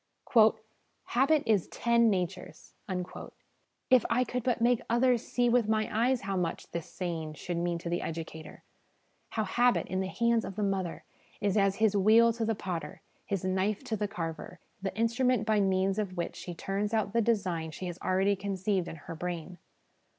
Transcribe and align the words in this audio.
'Habit 1.13 1.43
is 1.45 1.67
TEN 1.67 2.09
natures!' 2.09 2.73
If 3.91 4.03
I 4.09 4.23
could 4.23 4.41
but 4.41 4.59
make 4.59 4.81
others 4.89 5.23
see 5.23 5.47
with 5.47 5.69
my 5.69 5.87
eyes 5.95 6.21
how 6.21 6.35
much 6.35 6.71
this 6.71 6.87
saying 6.89 7.35
should 7.35 7.57
mean 7.57 7.77
to 7.77 7.87
the 7.87 8.01
educator! 8.01 8.63
How 9.29 9.43
habit, 9.43 9.85
in 9.85 9.99
the 9.99 10.07
hands 10.07 10.43
of 10.43 10.55
the 10.55 10.63
mother, 10.63 11.03
is 11.39 11.55
as 11.55 11.75
his 11.75 11.95
wheel 11.95 12.33
to 12.33 12.45
the 12.45 12.55
potter, 12.55 13.03
his 13.27 13.45
knife 13.45 13.83
to 13.83 13.95
the 13.95 14.07
carver 14.07 14.59
the 14.81 14.97
instrument 14.97 15.45
by 15.45 15.59
means 15.59 15.99
of 15.99 16.17
which 16.17 16.35
she 16.35 16.55
turns 16.55 16.95
out 16.95 17.13
the 17.13 17.21
design 17.21 17.69
she 17.69 17.85
has 17.85 17.99
already 17.99 18.35
conceived 18.35 18.87
in 18.87 18.95
her 18.95 19.13
brain. 19.13 19.59